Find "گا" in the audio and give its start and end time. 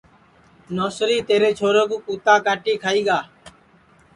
3.07-3.19